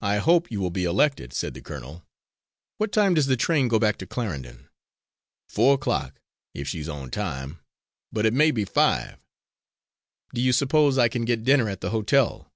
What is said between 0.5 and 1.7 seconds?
you will be elected," said the